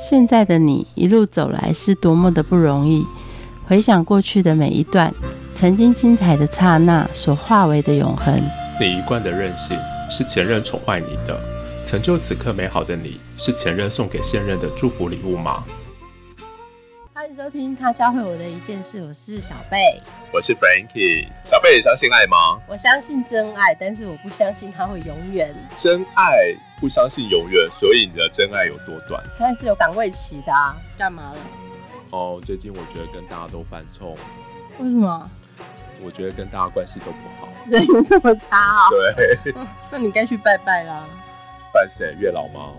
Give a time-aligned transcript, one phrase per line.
[0.00, 3.04] 现在的你一路走来是多么的不容易。
[3.66, 5.12] 回想过去的每一段，
[5.52, 8.40] 曾经精彩的刹那所化为的永恒。
[8.80, 9.76] 你一贯的任性
[10.08, 11.36] 是前任宠坏你的，
[11.84, 15.64] 成就此刻美好的你是前任送给现任的祝福礼物吗？
[17.12, 20.00] 欢迎收听他教会我的一件事，我是小贝，
[20.32, 21.26] 我是 Frankie。
[21.44, 22.36] 小贝，相信爱吗？
[22.68, 25.52] 我相信真爱，但是我不相信他会永远。
[25.76, 29.22] 真爱不相信永远，所以你的真爱有多短？
[29.38, 31.38] 他是有档位期的啊，干嘛了？
[32.10, 34.16] 哦，最近我觉得跟大家都犯冲，
[34.78, 35.30] 为什么？
[36.00, 38.88] 我觉得跟大家关系都不好，人缘这么差啊？
[39.16, 39.54] 对，
[39.90, 41.04] 那你该去拜拜啦。
[41.74, 42.14] 拜谁？
[42.20, 42.72] 月老吗？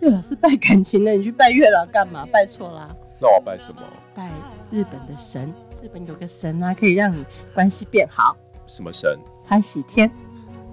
[0.00, 2.26] 月老是拜感情的，你去拜月老干嘛？
[2.30, 2.88] 拜错啦。
[3.20, 3.80] 那我拜什么？
[4.14, 4.30] 拜
[4.70, 8.36] 日本的神，日本有个神啊，可以让你关系变好。
[8.66, 9.18] 什么神？
[9.46, 10.10] 欢喜天。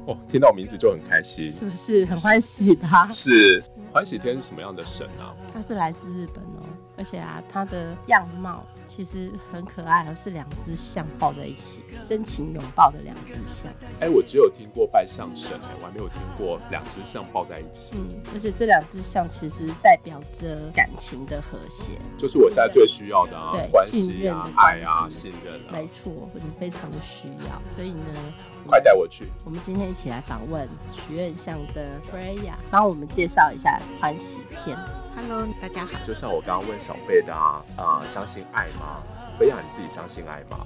[0.05, 3.09] 哦，听到名字就很开心，是不是很欢喜他？
[3.12, 5.36] 是欢喜天是什么样的神啊？
[5.54, 6.62] 他是来自日本哦，
[6.98, 13.71] 而且啊，他的样貌其实很可爱，而是两只象抱在一起，深情拥抱的两只象。
[13.99, 17.96] 哎，我只有听过拜象神，哎，我还没有听过两只象抱在一起。
[17.96, 28.34] 嗯，而且这两只象其实代表着感情的和谐，就是我现在最需要的啊，对，关系啊，爱啊，信任啊，没错，你非常的需要，所以呢。
[28.68, 29.32] 快带我去！
[29.44, 34.76] 我们今天一起来访问许愿像的 Freya，帮我们介绍一下欢喜天。
[35.16, 35.99] Hello，大家好。
[36.05, 39.04] 就像我刚刚问小贝的啊，啊，相信爱吗
[39.38, 40.66] ？Freya，你自己相信爱吗？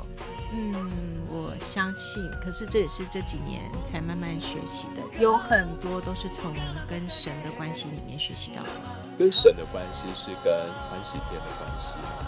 [0.54, 0.74] 嗯，
[1.28, 2.24] 我相信。
[2.42, 6.54] 可是这也是这几年才慢慢学习的，有很多都是从
[6.88, 8.70] 跟神的关系里面学习到的。
[9.18, 10.54] 跟神的关系是跟
[10.90, 12.26] 欢喜天的关系吗？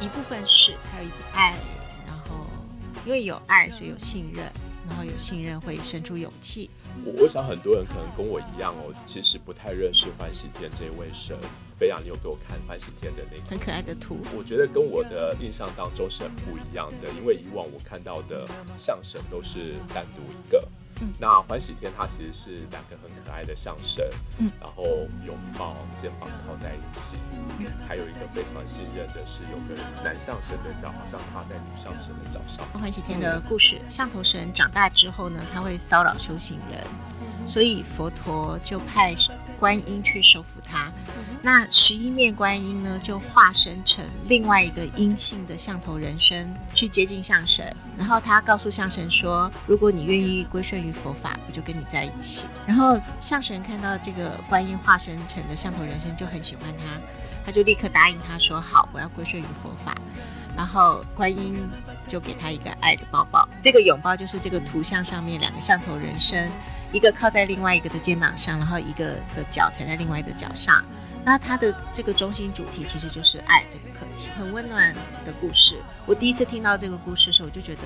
[0.00, 1.54] 一部分是，还有一部爱，
[2.08, 2.44] 然后
[3.06, 4.44] 因为有爱，所以有信任。
[4.92, 6.68] 然后有信任会生出勇气。
[7.02, 11.34] 我我想很多人可能跟我一样哦，其实不太认识欢喜天这位神。
[11.78, 14.18] 飞扬，你有给我看欢喜天的那个很可爱的图？
[14.36, 20.62] 我觉得跟我的印象当中是很不一样的，因为以往我看到的象神都是单独一个。
[21.18, 23.11] 那欢喜天它其实是两个很可
[23.42, 24.08] 爱的象神，
[24.38, 24.84] 嗯，然后
[25.26, 27.16] 拥抱，肩膀靠在一起，
[27.88, 32.64] 还有一个非常信任的是有个男象神的脚，好像趴在女象神的脚上。
[32.80, 36.86] 欢喜天的故事，象头神长大之后呢，他会骚扰修行人，
[37.44, 39.12] 所以佛陀就派
[39.62, 40.90] 观音去收服他。
[41.40, 47.64] 那十一面观音呢，就化身成另外一个阴性的象头人身去接近象神，
[47.96, 57.00] 然后他告诉象神说：“如果你愿意归顺于佛法，我就跟你在一起。”然后象神看到这个观音化身成的象头人身，就很喜欢他，
[57.46, 59.96] 他就立刻答应他说：“好，我要归顺于佛法。”
[60.56, 61.56] 然后观音
[62.08, 66.50] 就给他一个爱的抱抱，这个拥抱就是这个图像上面两个象头人身，
[66.92, 70.84] 一个靠在另外一个的肩膀上，然后一个的脚踩在另外一个脚上。
[71.24, 74.92] 那它的这个中心主题其实就是爱这个课题，很温暖
[75.24, 75.80] 的故事。
[76.04, 77.82] 我第一次听到这个故事的时候，我就觉得，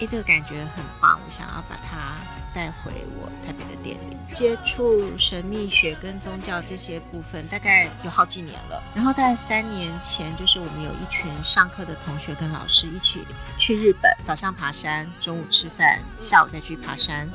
[0.00, 2.16] 哎，这个感觉很棒，我想要把它
[2.54, 2.90] 带回
[3.20, 4.16] 我台北的店里。
[4.32, 8.82] 接触神秘学跟宗教这些部分，大概有好几年了。
[8.94, 13.22] 然后大概三年前，就是我们有一群上课的同学跟老师一起
[13.58, 17.28] 去日本，早上爬山，中午吃饭，下午再去爬山。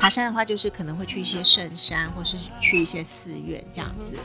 [0.00, 4.16] 爬山的话，就是可能会去一些圣山，或是去一些寺院这样子。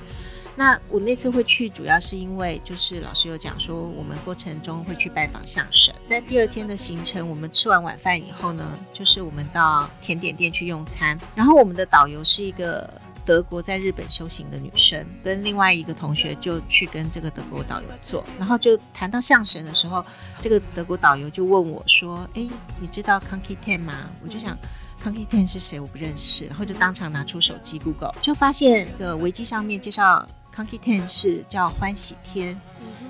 [0.55, 5.93] 那我那次会去，主要是因为就是老师有讲说，我们过程中会去拜访相神。
[6.09, 11.15] 在第二天的行程，我们吃完晚饭以后呢，就是我们到甜点店去用餐。
[11.35, 12.91] 然后我们的导游是一个
[13.23, 18.25] 德国在日本修行的女生，跟另外一个同学就去跟这个德国导游做。
[18.39, 20.03] 然后就谈到相神的时候，
[20.41, 24.57] 这个德国导游就问我说：“哎，你知道 Kanki Ten 吗？”我就想
[25.03, 25.79] Kanki Ten 是谁？
[25.79, 26.45] 我不认识。
[26.45, 30.27] 然后就当场拿出手机 Google，就发现个维基上面介绍。
[30.57, 32.59] Funky Ten 是叫欢喜天，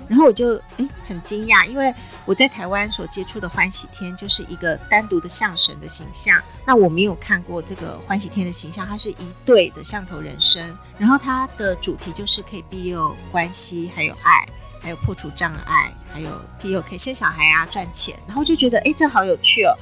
[0.06, 1.94] 然后我就哎很惊讶，因为
[2.26, 9.16] 我在台湾所接触的欢喜天就是一个单独的象神的形象，那我没有看过这个欢喜天的形象，它是一
[9.46, 14.46] 对的象头人身，然后它的主题就是可以庇佑关系，还有爱，
[14.82, 19.72] 还有破除障碍，还有庇佑可以生小孩啊赚钱，然后就觉得哎这好有趣哦，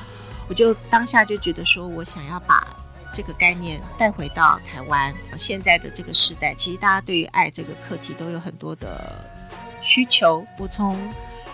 [0.49, 2.67] 我就当下就觉得说我想要把。
[3.13, 9.25] 这个概念带回到台湾，现在的这个时代，其实大家对于爱这个课题都有很多的
[9.81, 10.45] 需求。
[10.59, 10.99] 我从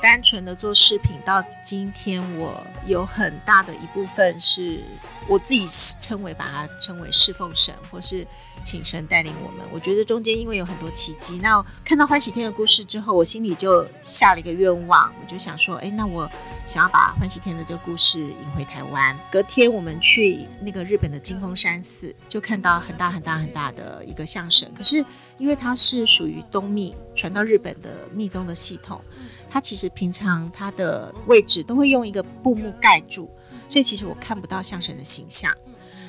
[0.03, 4.83] 单纯的做饰品，到今天我有很大的一部分是
[5.29, 5.65] 我自己
[6.01, 8.27] 称为把它称为侍奉神，或是。
[8.65, 9.67] 请神带领我们。
[9.73, 16.31] 我觉得中间因为有很多奇迹，那看到欢喜天的故事之后，我心里就下了一个愿望，我就想说，哎，那我
[16.65, 19.19] 想要把欢喜天的这个故事引回台湾。
[19.33, 24.73] 隔天我们去那个日本的金峰山寺，就看到很大很大很大的一个象神。
[24.79, 25.05] 可是
[25.39, 29.03] 因为它是属于东密传到日本的密宗的系统，
[29.53, 33.29] 它其实平常它的位置都会用一个布幕盖住，
[33.69, 35.55] 所以其实我看不到象神的形象。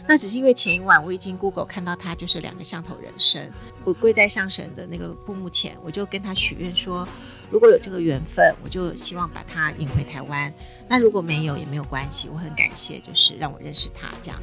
[0.08, 3.52] 那只是因为前一晚我已经 Google 看到他就是两个象头人身，
[3.84, 7.08] 我跪在象神的那个布幕前，我就跟他许愿说，
[7.50, 10.54] 如果有这个缘分，我就希望把他引回台湾。
[10.90, 14.42] 那如果没有也没有关系，我很感谢，就是让我认识他这样。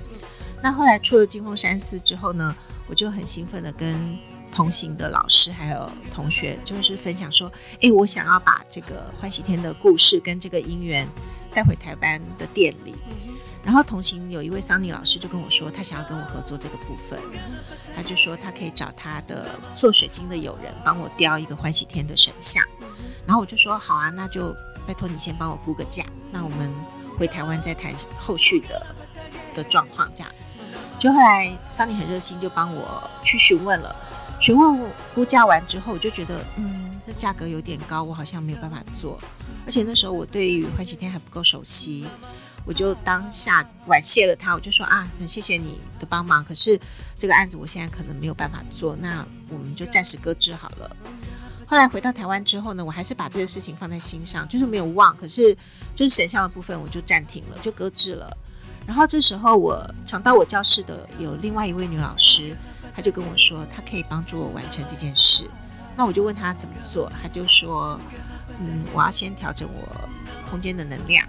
[0.62, 2.54] 那后来出了金峰山寺之后呢，
[2.86, 4.18] 我就很兴奋的跟
[4.52, 7.50] 同行的老师还有同学就是分享说，
[7.80, 11.08] 哎，我想要把这个欢喜天的故事跟这个姻缘
[11.54, 12.94] 带回台湾的店里。
[13.62, 17.20] 然后同行有一位桑尼老师就跟我说，他想要跟我合作这个部分，
[17.94, 22.64] 他就说他可以找他的做水晶的友人帮我雕一个欢喜天的神像。
[23.26, 24.54] 然后我就说好啊，那就
[24.86, 26.72] 拜托你先帮我估个价，那我们
[27.18, 28.86] 回台湾再谈后续的
[29.54, 30.10] 的状况。
[30.14, 30.32] 这样，
[30.98, 33.94] 就后来桑尼很热心，就帮我去询问了，
[34.40, 39.20] 询问估价完之后，我就觉得嗯，这价格有点高，我好像没有办法做，
[39.66, 42.06] 而且那时候我对于欢喜天还不够熟悉。
[42.66, 46.78] 我就当下婉谢了他，我就说啊，很谢谢你的帮忙，可是
[47.18, 50.96] 这个案子我现在可能没有办法做，那我们就暂时搁置好了。
[51.66, 55.56] 后来回到台湾之后呢，我还是把这个事情放在心上，就是没有忘，可是
[55.96, 58.30] 就是神像的部分我就暂停了，就搁置了。
[58.86, 62.54] 然后这时候我常到我教室的有另外一位女老师，
[63.00, 65.48] 他就跟我说，他可以帮助我完成这件事。
[65.96, 67.98] 那我就问他怎么做，他就说，
[68.58, 70.08] 嗯，我要先调整我
[70.50, 71.26] 空间的能量。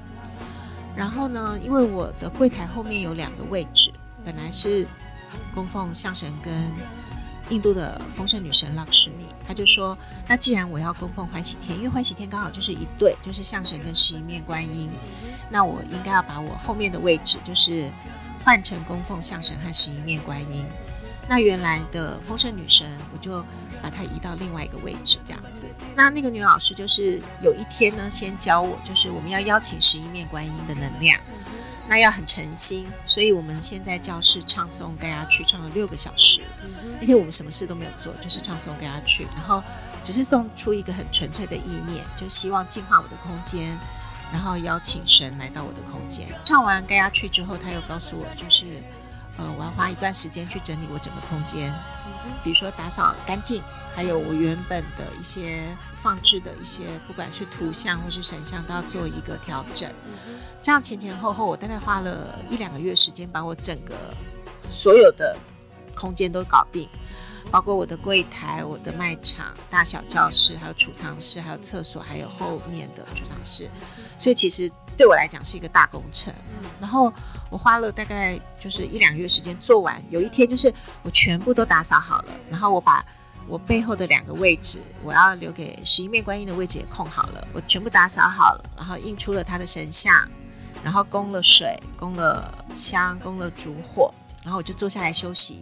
[0.97, 3.89] 然后呢，因为我的柜台后面有两个位置，
[4.25, 4.85] 本来是
[5.55, 6.53] 供奉象神跟
[7.49, 9.97] 印度的丰盛女神拉什米，他就说，
[10.27, 14.89] 那既然我要供奉欢喜天，因为欢喜天刚好就是一对，就是象神跟十一面观音，
[15.49, 17.89] 那我应该要把我后面的位置就是
[18.43, 20.65] 换成供奉象神和十一面观音。
[21.31, 23.41] 那原来的丰盛女神，我就。
[23.81, 25.65] 把它移到另外一个位置，这样子。
[25.95, 31.19] 那那个女老师就是有一天呢，先教我，就是我们要邀请十一面观音的能量，
[31.87, 32.85] 那要很诚心。
[33.07, 36.41] 所以我们现在教室唱诵盖亚去唱了六个小时。
[36.99, 39.63] 那天我们什么事都没有做，就是唱诵盖亚去，然后
[40.03, 43.75] 只是送出一个很纯粹的意念，就希望净化我的空间，
[44.31, 46.27] 然后邀请神来到我的空间。
[46.45, 48.63] 唱完盖亚去之后，他又告诉我，就是
[49.41, 51.73] 呃，我要花一段时间去整理我整个空间。
[52.43, 53.61] 比如说打扫干净，
[53.95, 55.63] 还有我原本的一些
[55.99, 59.89] 放置的一些，不管是图像或是神像，都要做一个调整。
[60.61, 63.95] 这样前前后后，我大概花了一两个月时间，把我整个
[64.69, 65.35] 所有的
[65.95, 66.87] 空间都搞定，
[67.49, 73.67] 包括我的柜台、我的卖场、大小教室、还有储藏室、还有厕所、还有后面的储藏室。
[74.19, 74.71] 所以其实
[75.01, 76.31] 对我来讲是一个大工程。
[76.79, 77.11] 然后。
[77.51, 83.05] 我花了大概就是一两个月时间做完，有一天就是我全部都打扫好了，然后我把
[83.45, 90.25] 我背后的两个位置，我要留给十一面观音的位置也空好了，我全部打扫好了，然后印出了他的神像，
[90.81, 94.13] 然后供了水，供了香，供了烛火，
[94.45, 95.61] 然后我就坐下来休息，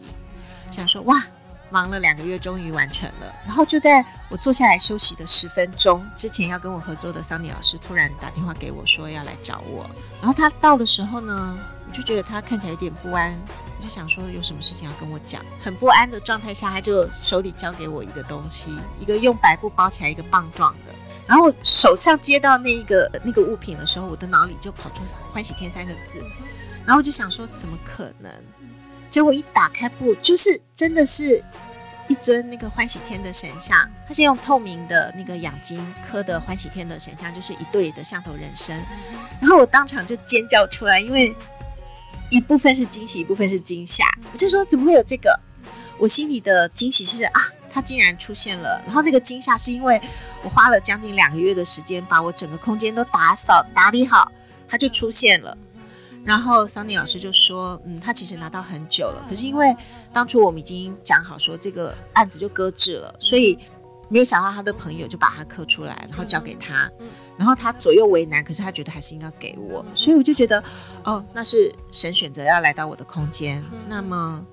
[0.69, 1.25] 想说哇。
[1.71, 3.33] 忙了两个月，终于完成了。
[3.45, 9.89] 然后就在我坐下来休息的十分钟之前，要跟我合作的桑尼老师突然打电话给我，说要来找我。
[10.21, 11.57] 然后他到的时候呢，
[11.87, 13.37] 我就觉得他看起来有点不安，
[13.77, 15.43] 我就想说有什么事情要跟我讲。
[15.61, 20.93] 很不安的状态下，他就手里交给我一个东西，一个用白布包起来一个棒状的。
[21.27, 26.19] 然后手上接到那一个那个物品的时候，我的脑里就跑出“欢喜天”三个字。
[26.85, 28.31] 然后我就想说，怎么可能？
[29.11, 31.43] 结果一打开布，就是真的是
[32.09, 38.75] 一尊那个欢喜天的神像，它是用透明的那个养金刻的欢喜天的神像，就是一对的象头人身。
[39.39, 41.33] 然后我当场就尖叫出来，因为
[42.29, 44.05] 一部分是惊喜，一部分是惊吓。
[44.33, 45.39] 我就说怎么会有这个？
[45.99, 48.81] 我心里的惊喜是啊，它竟然出现了。
[48.85, 50.01] 然后那个惊吓是因为
[50.41, 54.31] 我花了将近两个月的时间，把我整个空间都打扫打理好，
[54.67, 55.55] 它就出现了。
[56.29, 59.75] 然后桑尼老师就说：“嗯，他其实拿到很久了，可是因为
[60.13, 63.57] 当初我们已经讲好说这个案子就搁置了，所以
[64.09, 66.87] 没有想到他的朋友就把它刻出来，然后交给他。
[67.35, 70.63] 然后他左右为难，可是他觉得还是应该给我，所以我就觉得，
[71.03, 74.45] 哦，那是神选择要来到我的空间，那么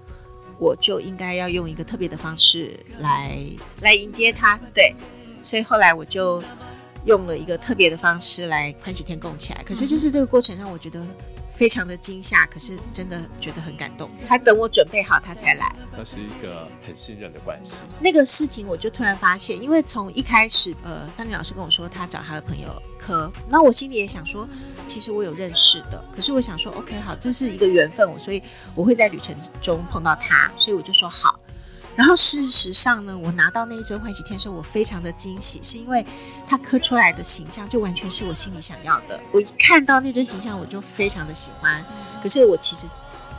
[0.59, 3.39] 我就应该要用一个特别的方式来
[3.83, 4.59] 来迎接他。
[4.73, 4.95] 对，
[5.43, 6.43] 所以后来我就。”
[7.07, 9.63] 用了一个特别的方式来欢喜天供起来。
[9.63, 11.01] 可是就是这个过程让我觉得。
[11.57, 14.11] 非常的惊吓，可是真的觉得很感动。
[14.29, 15.75] 他等我准备好，他才来。
[15.97, 17.83] 那是一个很信任的关系。
[17.99, 24.47] 那个事情我就突然发现，因为从一开始，呃，三林老师跟我说他找他的朋友科，那我心里也想说，
[24.87, 26.05] 其实我有认识的。
[26.15, 28.43] 可是我想说，OK，好，这是一个缘分，我所以
[28.75, 31.41] 我会在旅程中碰到他，所以我就说好。
[31.97, 36.05] 然后事实上呢，我拿到那一尊欢喜天时，我非常的惊喜，是因为
[36.47, 39.19] 它刻出来的形象就完全是我心里想要的。
[39.33, 41.83] 我一看到那尊形象，我就非常的喜欢。
[42.23, 42.87] 可是我其实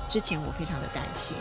[0.07, 1.37] 之前我非常的担心，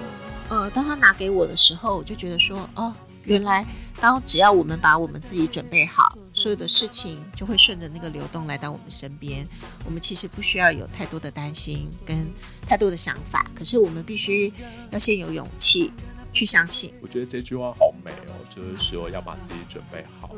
[0.51, 2.93] 呃，当他拿给我的时候，我就觉得说，哦，
[3.25, 3.65] 原来
[3.99, 9.47] 当只要我们把我们自己准备好，所有的事情就会顺着那个流动来到我们身边。
[9.87, 12.31] 我们其实不需要有太多的担心跟
[12.67, 14.53] 太多的想法，可是我们必须
[14.91, 15.91] 要先有勇气。
[16.37, 20.31] 去相信，我觉得这句话好美哦，就是说要把自己准备好，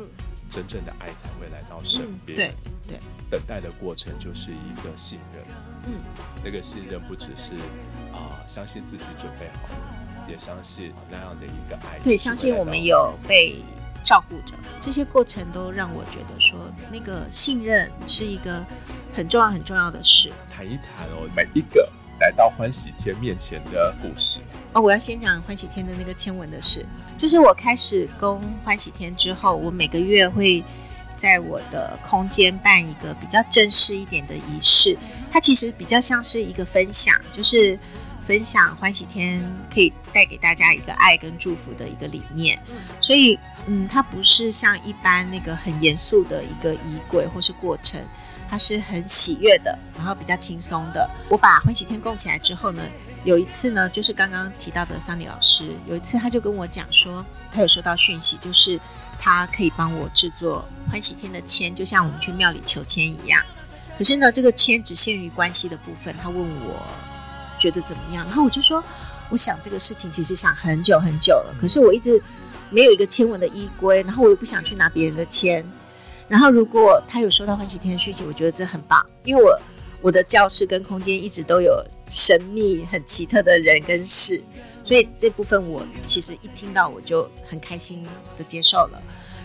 [0.48, 2.36] 真正的爱才会来到身边。
[2.36, 2.54] 对
[2.86, 5.44] 对，等待的过程就是一个信任。
[5.86, 5.94] 嗯，
[6.44, 7.52] 那个信任不只是
[8.12, 9.68] 啊，相信自己准备好，
[10.30, 11.98] 也相信那样的一个爱。
[12.04, 13.56] 对，相信我们有被
[14.04, 18.64] 照顾着，这些过程都让我觉得说，那个信任是一个
[19.12, 20.30] 很重要很重要的事。
[20.48, 21.97] 谈一谈哦，每一个来
[22.38, 24.38] 到欢喜天面前的故事。
[24.72, 26.86] 哦，我要先讲欢喜天的那个签文的事，
[27.18, 30.62] 就是我开始供欢喜天之后，我每个月会
[31.16, 34.96] 在我的空间办一个比较正式一点的仪式，
[35.32, 37.76] 它其实比较像是一个分享，就是
[38.24, 42.56] 分享欢喜天可以带给大家一个爱跟祝福的一个理念，
[43.00, 48.00] 所以嗯，它不是像一般那个很严肃的一个仪轨或是过程，
[48.48, 51.08] 它是很喜悦的，然后比较轻松的。
[51.28, 52.82] 我把欢喜天供起来之后呢。
[53.24, 58.80] 有一次呢，就是刚刚提到的桑尼老师，有一次他就跟我讲说，他有收到讯息，就是
[59.18, 63.42] 他可以帮我制作欢喜天的签，就像我们去庙里求签一样。
[63.98, 66.14] 可是呢，这个签只限于关系的部分。
[66.22, 66.80] 他问我
[67.58, 68.82] 觉得怎么样，然后我就说，
[69.30, 72.22] 我想这个事情其实想很久很久了，可是我一直
[72.70, 75.68] 没有一个签文的依规，然后我又不想去拿别人的签。
[76.28, 79.58] 然后如果他有收到欢喜天的讯息，我觉得这很棒，因为我
[80.02, 81.84] 我的教室跟空间一直都有。
[82.10, 84.42] 神秘、很奇特的人跟事，
[84.82, 88.02] 所以这部分我其实一听到我就很开心
[88.38, 89.02] 的接受了。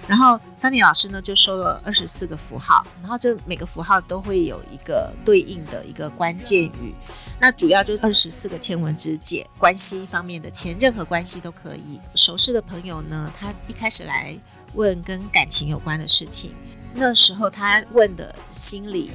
[0.07, 6.95] 然后桑尼老师呢就收了二十四个符号，然后这每个符号都会有一个对应的一个关键语，
[7.37, 11.99] 那主要就二十四个签文之解，关系方面的签，任何关系都可以。
[12.15, 14.33] 熟识的朋友呢，他一开始来
[14.73, 16.53] 问跟感情有关的事情，
[16.93, 19.11] 那时候他问的心理。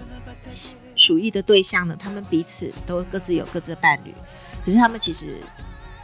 [0.96, 1.96] 属意的对象呢？
[1.96, 4.12] 他们彼此都各自有各自的伴侣，
[4.64, 5.36] 可是他们其实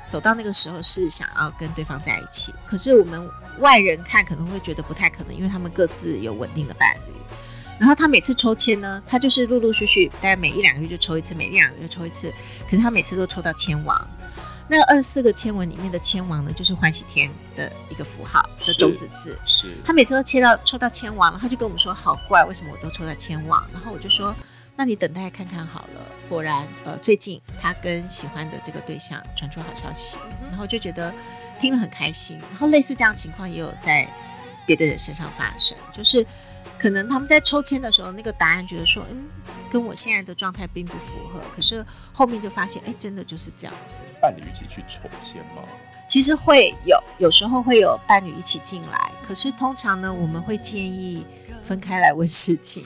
[0.07, 2.55] 走到那个时候是想要跟对方在一起。
[2.65, 7.13] 可是我们外人看可能会觉得不太可能，因为他们各自有稳定的伴侣。
[7.77, 12.33] 然后他每次抽签呢，他就是陆陆续续，大概每一两个月就抽一次，每一两个月抽一次。
[12.71, 14.01] 可是他每次都抽到签王。
[14.69, 19.39] 那二十四个签文里面的签王呢，就是欢喜天的一个符号的种子字。
[19.45, 19.69] 是。
[19.85, 23.67] 他每次都切到抽到签王，然后就跟我们说好怪，为什么我都抽到签王？
[23.73, 24.35] 然后我就说。
[24.77, 26.05] 那你等待看看好了。
[26.29, 30.19] 果然，呃，最近他跟喜欢的这个对象传出好消息，
[30.51, 31.15] 然后就觉得
[31.61, 32.37] 听了很开心。
[32.51, 34.05] 然后类似这样的情况也有在
[34.67, 36.27] 别的人身上发生，就是
[36.85, 39.25] 可能他们在抽签的时候，那个答案觉得说，嗯，
[39.71, 41.41] 跟我现在的状态并不符合。
[41.57, 44.05] 可是后面就发现，哎，真的就是这样子。
[44.21, 45.63] 伴侣一起去抽签吗？
[46.07, 49.11] 其实会有，有时候会有伴侣一起进来。
[49.27, 51.25] 可是通常呢，我们会建议。
[51.67, 52.85] 分开来问事情，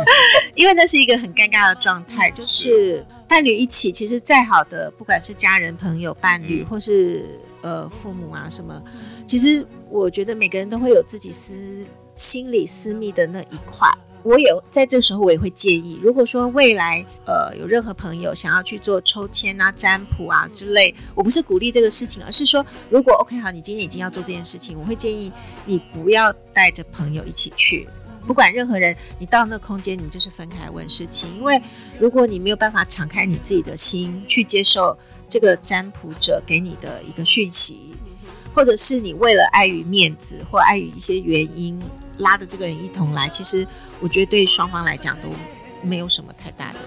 [0.54, 2.30] 因为那是一个很尴尬的状态。
[2.32, 8.78] 就是伴侣一起，其实再好的，不管是家人、朋友、伴侣，或是呃父母啊什么，
[9.26, 11.56] 其实我觉得每个人都会有自己私
[12.20, 13.88] 心理私密的那一块。
[14.22, 25.32] 我也在这时候，我也会建议，如果说未来呃有任何朋友想要去做抽签啊、占卜啊之类，我不是鼓励这个事情，而是说，如果 OK 好，你今天已经要做这件事情，我会建议
[25.64, 27.88] 你不要带着朋友一起去。
[28.26, 31.34] 不管任何人，你到那空间，你就是分开问事情。
[31.38, 31.58] 因为
[31.98, 34.94] 如果你没有办法敞开你自己的心去接受
[35.30, 37.80] 这个占卜者给你的一个讯息，
[38.54, 41.80] 或者是你为了碍于面子或碍于一些原因
[42.20, 43.66] 拉着这个人一同来，其实
[44.00, 45.28] 我觉得对双方来讲都
[45.82, 46.78] 没有什么太大的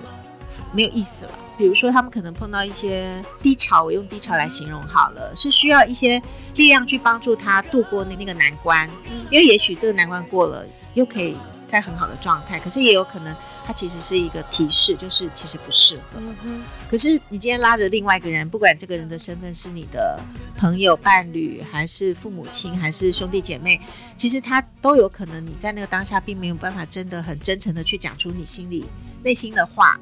[0.72, 1.32] 没有意思了。
[1.56, 6.20] 比如说他们可能碰到一些低潮，我用低潮来形容好了，是需要一些
[6.56, 8.90] 力量去帮助他度过那那个难关，
[9.30, 10.66] 因为也许这个难关过了。
[10.96, 11.36] 又可以
[11.74, 16.22] 在很好的状态，可是也有可能它其实是一个提示，就是其实不适合。
[16.88, 20.22] 可是你今天拉着另外一个人，不管这个人的身份是你的
[20.56, 23.82] 朋友、伴侣，还是父母亲，还是兄弟姐妹，
[24.16, 28.86] 其实他都有可能你在那个当下并没有办法真的很真诚的去讲出你心里
[29.24, 30.00] 内心的话。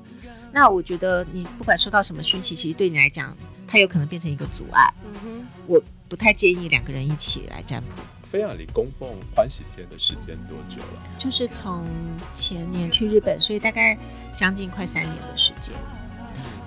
[0.52, 3.34] 那我觉得你不管收到什么讯息，其实对你来讲，
[3.66, 4.94] 它有可能变成一个阻碍。
[5.24, 8.02] 嗯我不太建议两个人一起来占卜。
[8.32, 11.02] 菲亚里供奉欢喜天的时间多久了？
[11.20, 11.86] 就是从
[12.34, 13.98] 前年去日本，所以大概
[14.38, 15.76] 将近快三年的时间。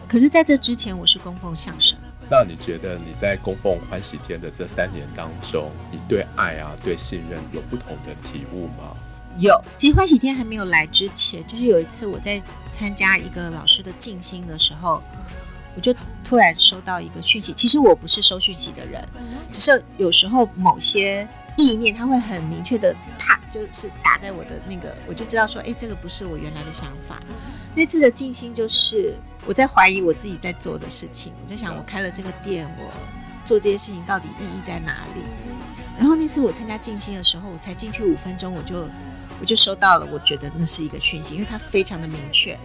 [0.06, 1.98] 可是在这之前，我是供奉相声。
[2.30, 8.94] 那你觉得你在供奉欢喜天的这三年当中，你对爱啊、对信任有不同的体悟吗？
[9.38, 9.58] 有。
[9.78, 15.02] 其实欢喜天还没有来之前，就是有一次我在参加一个老师的静心的时候，
[15.74, 17.54] 我就突然收到一个讯息。
[17.54, 19.02] 其实我不是收讯息的人，
[19.50, 21.26] 只是有时候某些。
[21.56, 27.20] 意念，他会很明确的，啪，就是打在我的那个，我就知道说，哎，这个不是我原来的想法。
[27.74, 29.14] 那次的静心就是
[29.46, 32.92] 我在怀疑我自己在做的事情，我在想，我开了这个店，我
[33.46, 35.22] 做这些事情到底意义在哪里？
[35.98, 38.88] 然后那次我参加静心的时候，我才进去五分钟，我就
[39.40, 42.58] 我就收到了，我觉得那是一个讯息，因为它非常的明确。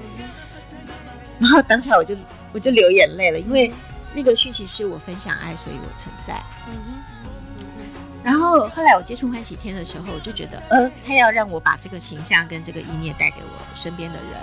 [1.40, 2.16] 然后当下我就
[2.52, 3.72] 我就流眼泪了，因为
[4.14, 6.99] 那个讯息是我分享爱，所以我存在嗯。
[8.30, 14.40] 然后后来我接触欢喜天的时候，我就觉得，呃，他要让我把这个形象跟这个意念带给我身边的人，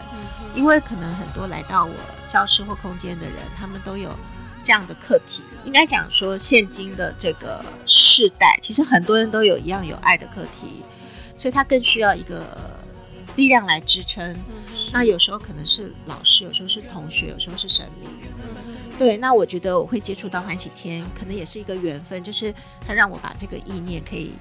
[0.56, 1.94] 因为可能很多来到我
[2.26, 4.12] 教室或空间的人，他们都有
[4.60, 5.44] 这样的课题。
[5.64, 10.82] 应该讲说，现今的这个世代，其实很多人都有一样有爱的课题，
[11.38, 12.44] 所以他更需要一个
[13.36, 14.36] 力量来支撑。
[14.92, 18.10] 那有时候可能是老师，有时候是同学，有时候是神明。
[18.98, 22.54] 对，那我觉得我会接触到欢喜天，可能也是一个缘分，就是
[22.86, 24.32] 他让我把这个意念可以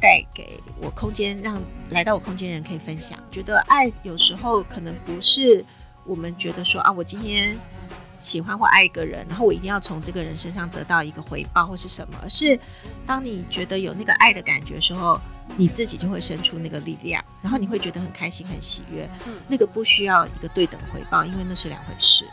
[0.00, 1.60] 带给我空间，让
[1.90, 3.18] 来到我空间人可以分享。
[3.30, 5.64] 觉得爱有时候可能不是
[6.04, 7.58] 我们觉得说啊，我今天
[8.20, 12.56] 喜欢或爱一个人，然后我一定要从这个人身上得到一个回报或是什么，而是
[13.04, 15.20] 当你觉得有那个爱的感觉的时候，
[15.56, 19.10] 你自己就会生出那个力量，然后你会觉得很开心、很喜悦。
[19.26, 22.24] 嗯那个不需要一个对等回报，因为那是两回事。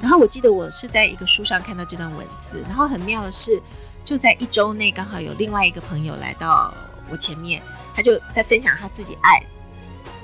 [0.00, 3.60] 然后我记得我是在一个书上看到这段文字，然后很妙的是，
[4.04, 6.72] 就在一周内刚好有另外一个朋友来到
[7.10, 7.62] 我前面，
[7.94, 9.42] 他就在分享他自己爱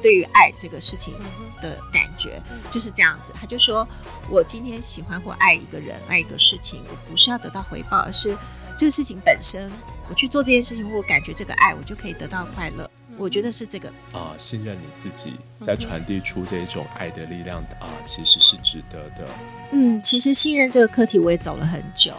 [0.03, 1.15] 对于爱这个事情
[1.63, 3.33] 的感觉，就是这样子。
[3.33, 3.87] 他就说
[4.29, 8.37] 我今天喜欢或爱一个人、爱一个事情，我不是要得到回报，而是
[8.77, 9.71] 这个事情本身，
[10.11, 12.91] 我去做这件事情，我感觉这个爱，我就可以得到快乐。
[13.19, 19.29] 我觉得是这个啊，信任你自己，在传递出这种爱的力量啊，其实是值得的。
[19.73, 22.15] 嗯，其实信任这个课题我也走了很久。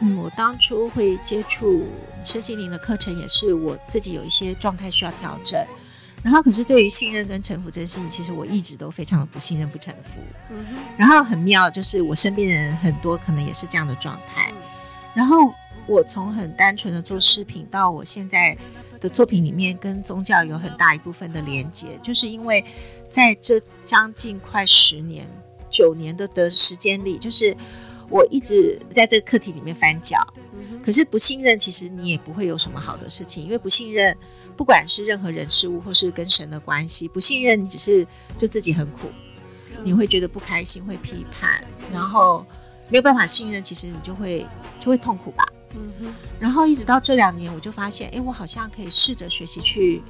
[0.00, 1.84] 嗯，我当初会接触
[2.24, 5.62] 身心灵的课程，也是我自己有一些状态需要调整。
[6.22, 10.20] 然后，可是对于信任跟臣服这件事情，其实我一直都非常的不信任、不臣服。
[10.50, 10.78] 嗯哼。
[10.96, 14.52] 然后很妙，就是我身边的人很多可能也是这样的状态。
[15.14, 15.52] 然后
[15.86, 18.56] 我从很单纯的做视频，到我现在。
[18.98, 22.64] 的作品里面跟宗教有很大一部分的连接，就是因为
[23.08, 25.26] 在这将近快十年、
[25.70, 27.56] 九年的的时间里，就是
[28.08, 30.18] 我一直在这个课题里面翻搅。
[30.82, 34.16] 可是不信任，其实你也不会有什么好的事情，因为不信任，
[34.56, 38.06] 不管是任何人事物，或是跟神的关系，不信任你只是
[38.38, 39.08] 就自己很苦，
[39.84, 42.44] 你会觉得不开心，会批判，然后
[42.88, 44.46] 没有办法信任，其实你就会
[44.80, 45.44] 就会痛苦吧。
[45.74, 50.02] 嗯哼，然后一直到这两年，我就发现，哎，我好像可以试着学习去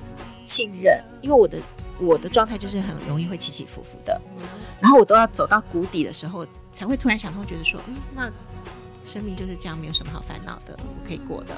[0.45, 1.59] 信任，因为我的
[2.01, 4.21] 我的状态就是很容易会起起伏伏的，
[4.81, 8.31] 然后我都要走到谷底的时候，才会突然想通，觉得说，嗯，那
[9.05, 11.55] 生命就是这样，没有什么好烦恼的，我可以过的。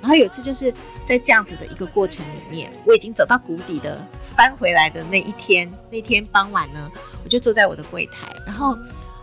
[0.00, 0.72] 然后有一次就是
[1.06, 4.00] 在这样子的一个过程里面，我已经走到谷底的
[4.36, 6.90] 翻回来的那一天，那天傍晚呢，
[7.24, 8.76] 我就坐在我的柜台，然后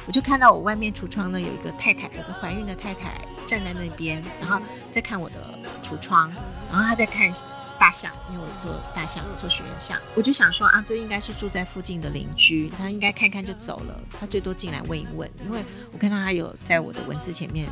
[0.06, 3.20] 我就看到我外面橱窗呢有一个太太，有个怀孕的太太。
[3.46, 4.58] 站在那边，然后
[4.90, 6.32] 在看我的橱窗，
[6.72, 7.30] 然后她在看
[7.78, 15.62] 大象，因为我做大象做许愿象，我就想说啊，这应该是住在附近的邻居，她应该看看就走了，她最多进来问一问，因为
[15.92, 17.68] 我看到她有在我的文字前面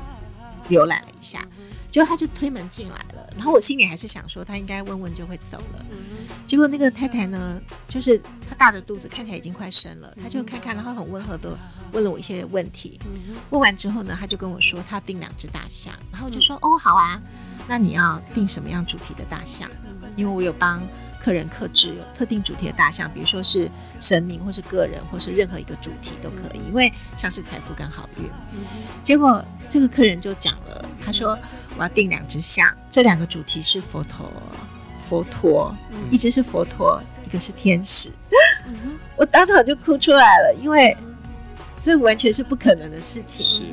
[0.69, 1.47] 浏览了一下，
[1.91, 5.85] 结果他就推门进来了，然后我心里还是想说他应该问问就会走了，
[6.47, 8.17] 结果那个太太呢，就是
[8.49, 11.57] 她大着肚子，看起来已经快生了，她就看看，然后很温和的。
[11.93, 12.97] 问了我一些问题，
[13.49, 17.21] 问完之后呢，他就跟我说他订两只大象，然后我就说哦好啊，
[17.67, 19.69] 那你要订什么样主题的大象？
[20.15, 20.81] 因为我有帮
[21.19, 28.23] 客人克制有特定主题的大象，比如说是神明或是个人或是任何一个主题都可以，因为像是财富跟好运。
[29.03, 31.37] 结果这个客人就讲了，他说
[31.77, 34.31] 我要订两只象，这两个主题是佛陀
[35.09, 35.75] 佛陀，
[36.09, 38.11] 一只是佛陀，一个是天使。
[39.17, 40.95] 我当场就哭出来了，因为
[41.81, 43.45] 这完全是不可能的事情。
[43.45, 43.63] 是，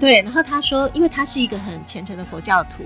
[0.00, 0.20] 对。
[0.22, 2.84] 然后他说，因为他是一个很虔诚的佛教徒，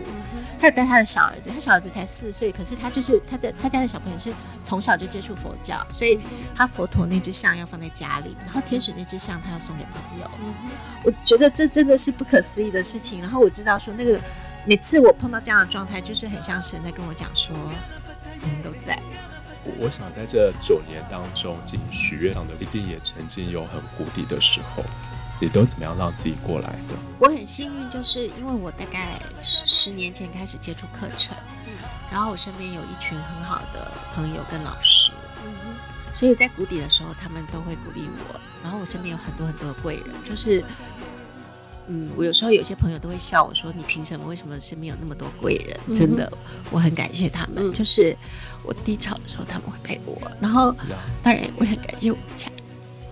[0.60, 6.18] 他带他的小儿子，他小儿子才四岁，可是他就是他的他家的小朋友是从小就接触佛教，所以
[6.54, 10.30] 他佛陀那只象要放在家里，然后天使那只象他要送给朋友。
[11.04, 13.20] 我觉得这真的是不可思议的事情。
[13.20, 14.18] 然后我知道说，那个
[14.66, 17.54] 每次我碰到这样的状态，就是很像神在跟我讲说，
[18.40, 18.98] 你们都在。
[19.78, 24.82] 我想在这九年当中，进许愿上的一定也曾经有很谷底的时候，
[25.38, 26.94] 你都怎么样让自己过来的？
[27.18, 31.36] 我很幸运，就是因为我大概十年前开始接触课程，
[32.10, 35.10] 然后我身边有一群很好的朋友跟老师，
[36.14, 38.40] 所以在谷底的时候，他们都会鼓励我。
[38.62, 40.64] 然后我身边有很多很多的贵人，就是。
[41.86, 44.26] 嗯，我有时候有些朋友都会笑我说：“你凭什么？
[44.26, 46.32] 为什么身边有那么多贵人？”真的，
[46.70, 47.72] 我很感谢他们。
[47.72, 48.16] 就是
[48.62, 50.16] 我低潮的时候，他们会陪我。
[50.40, 50.74] 然后，
[51.22, 52.48] 当然我很感谢我家，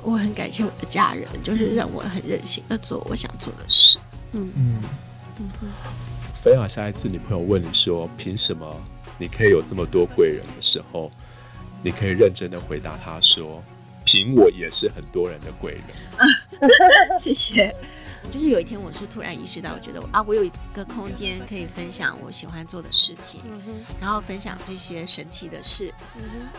[0.03, 3.99] 我很感谢我的家人，就是让我很任性的做我想做的事。
[4.33, 4.83] 嗯嗯
[5.37, 5.69] 嗯。
[6.43, 8.75] 菲亚，下一次女朋友问你说：“凭什么
[9.19, 11.11] 你可以有这么多贵人的时候，
[11.83, 13.63] 你可以认真的回答他说
[14.05, 15.83] ：‘凭我也是很多人的贵人。
[17.19, 17.75] ’”谢谢。
[18.31, 23.43] 就是有一天，我是突然意识到，我觉得啊，我有一个空间可以分享我喜欢做的事情，
[24.01, 25.93] 然后分享这些神奇的事，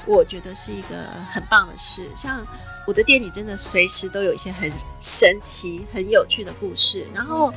[0.05, 2.09] 我觉得是一个很棒的事。
[2.15, 2.45] 像
[2.85, 7.05] 我的店里，真的随时都有一些很神奇、很有趣的故事。
[7.13, 7.53] 然后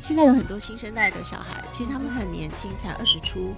[0.00, 3.52] 现在有很多新生代的小孩，其实他们很年轻，才二十出。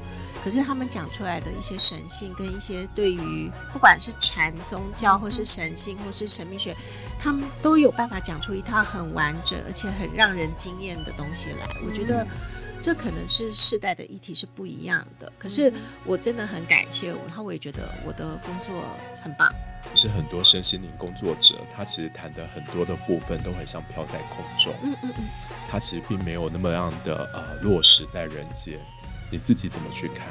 [0.45, 6.77] 可是他们讲出来的一些神性，跟一些对于不管是禅宗教，或是神性，或是神秘学，
[7.19, 11.67] 他们都有办法讲出一套很完整而且很让人惊艳的东西来。
[11.87, 12.27] 我觉得
[12.83, 15.33] 这可能是世代的议题是不一样的。
[15.39, 15.73] 可是
[16.05, 18.85] 我真的很感谢我，然后我也觉得我的工作
[19.23, 19.53] 很棒。
[19.95, 24.75] 是很多身心灵工作者，他其实谈的很多的部分都很像飘在空中。
[24.83, 25.25] 嗯嗯嗯，
[25.69, 28.79] 他其实并没有那么样的呃落实在人间。
[29.31, 30.27] 你自己怎么去看？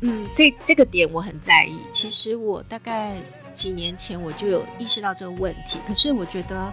[0.00, 1.78] 嗯，这这个点我很在意。
[1.92, 3.16] 其实我大概
[3.52, 5.78] 几年前我就有意识到这个问题。
[5.86, 6.72] 可是我觉得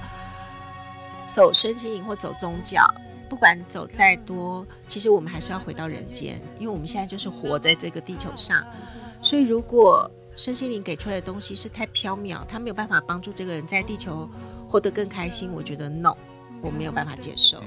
[1.30, 2.84] 走身心灵或走宗教，
[3.30, 8.66] 不管走再多，其实我们还是要回到人间，因为我们现在就是活在这个地球上。
[9.22, 14.30] 所以如果身心灵给出来的东西是太缥缈，它没有办法帮助这个人在地球
[14.70, 16.16] 活得更开心，我觉得 no。
[16.62, 17.62] 我没有办法接受，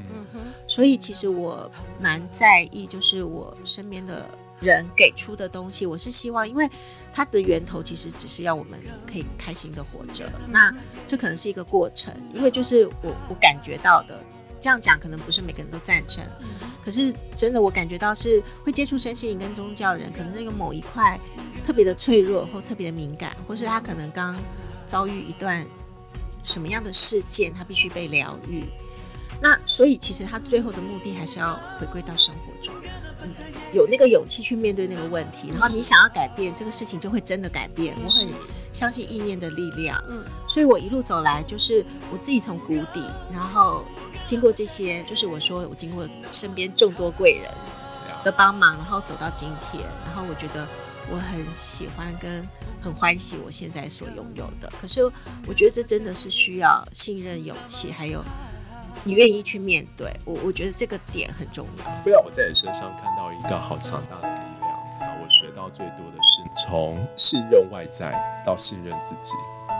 [0.67, 4.29] 所以其实我蛮在意，就是我身边的
[4.61, 6.69] 人给出的东西，我是希望，因为
[7.13, 10.31] 它的源头其实只是要我们可以开心的活着。
[10.49, 10.73] 那
[11.07, 14.23] 这可能是一个过程，因为就是我我感觉到的，
[14.61, 16.25] 这样讲可能不是每个人都赞成，
[16.85, 21.19] 可是真的我感觉到是会接触身心灵跟宗教的人，可能是有某一块
[21.65, 24.37] 特别的脆弱或特别的敏感，或是他可能刚
[24.87, 25.65] 遭遇一段
[26.43, 28.65] 什么样的事件，他必须被疗愈。
[29.41, 32.53] 那所以其实他最后的目的还是要回归到生活
[33.73, 37.95] 有那个勇气去面对那个问题，然后你想要改变这个事情，就会真的改变。
[38.05, 38.27] 我很
[38.73, 43.03] 相信意念的力量，嗯，所以我一路走来，就是我自己从谷底，
[43.33, 43.85] 然后
[44.27, 47.53] 经过这些，就是我说我经过身边众多贵人
[48.25, 50.67] 的帮忙，然后走到今天，然后我觉得
[51.11, 52.49] 我很喜欢跟
[52.81, 54.73] 很欢喜我现在所拥有的。
[54.81, 55.05] 可是
[55.47, 58.25] 我觉得这真的是需要信任、勇气，还有。
[59.05, 62.03] 你愿意去面对我，我觉得这个点很重要。
[62.03, 65.17] 不要我在你身上看到一个好强大的力量啊！
[65.23, 68.13] 我学到最多的是从信任外在
[68.45, 69.33] 到信任自己，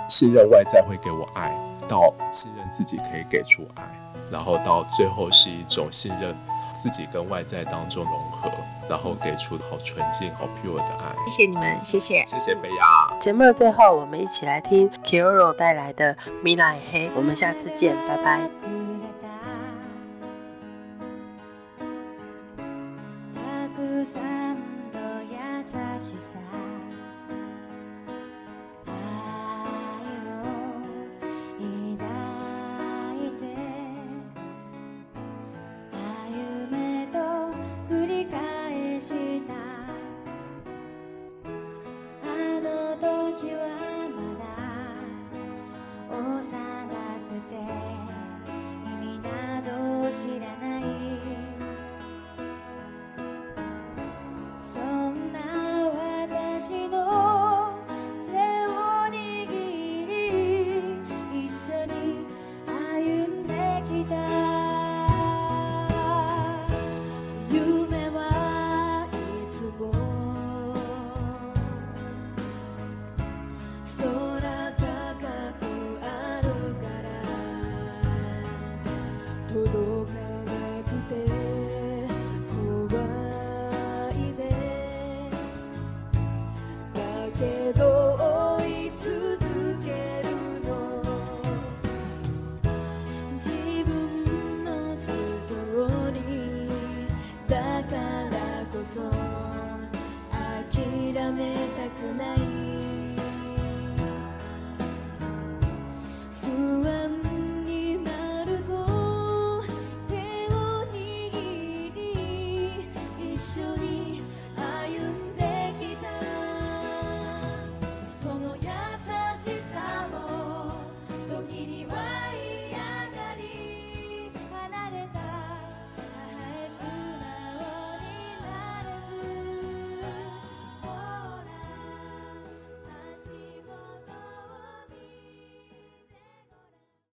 [0.09, 1.53] 信任外在会给我爱，
[1.89, 3.83] 到信任自己可以给出爱，
[4.31, 6.35] 然后到最后是一种信任
[6.81, 8.51] 自己跟外在当中融合，
[8.89, 11.15] 然后给出好纯净、好 pure 的爱。
[11.29, 13.19] 谢谢你们，谢谢，谢谢飞亚。
[13.19, 18.78] 节目的最后，我们一起来听 Kiro 带来的《米拉黑》，我们下次见，拜拜。